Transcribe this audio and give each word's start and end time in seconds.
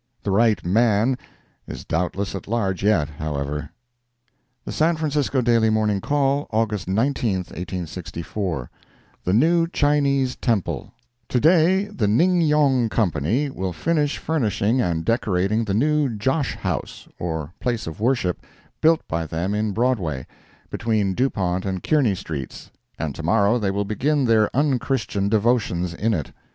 The 0.23 0.31
right 0.31 0.65
man 0.65 1.15
is 1.67 1.85
doubtless 1.85 2.33
at 2.33 2.47
large 2.47 2.81
yet, 2.83 3.07
however. 3.07 3.69
The 4.65 4.71
San 4.71 4.95
Francisco 4.95 5.41
Daily 5.41 5.69
Morning 5.69 6.01
Call, 6.01 6.47
August 6.49 6.87
19, 6.87 7.35
1864 7.37 8.71
THE 9.23 9.33
NEW 9.33 9.67
CHINESE 9.67 10.37
TEMPLE 10.37 10.91
To 11.29 11.39
day 11.39 11.85
the 11.85 12.07
Ning 12.07 12.41
Yong 12.41 12.89
Company 12.89 13.51
will 13.51 13.73
finish 13.73 14.17
furnishing 14.17 14.81
and 14.81 15.05
decorating 15.05 15.65
the 15.65 15.75
new 15.75 16.09
Josh 16.09 16.55
house, 16.55 17.07
or 17.19 17.53
place 17.59 17.85
of 17.85 17.99
worship, 17.99 18.43
built 18.81 19.07
by 19.07 19.27
them 19.27 19.53
in 19.53 19.71
Broadway, 19.71 20.25
between 20.71 21.13
Dupont 21.13 21.63
and 21.63 21.83
Kearny 21.83 22.15
streets, 22.15 22.71
and 22.97 23.13
to 23.13 23.21
morrow 23.21 23.59
they 23.59 23.69
will 23.69 23.85
begin 23.85 24.25
their 24.25 24.49
unchristian 24.57 25.29
devotions 25.29 25.93
in 25.93 26.15
it. 26.15 26.31